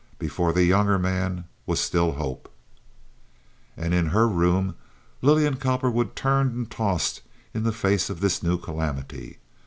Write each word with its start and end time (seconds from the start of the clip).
Before 0.17 0.51
the 0.51 0.63
younger 0.63 0.97
man 0.97 1.45
was 1.67 1.79
still 1.79 2.13
hope. 2.13 2.51
And 3.77 3.93
in 3.93 4.07
her 4.07 4.27
room 4.27 4.73
Lillian 5.21 5.57
Cowperwood 5.57 6.15
turned 6.15 6.55
and 6.55 6.67
tossed 6.71 7.21
in 7.53 7.61
the 7.61 7.71
face 7.71 8.09
of 8.09 8.19
this 8.19 8.41
new 8.41 8.57
calamity. 8.57 9.37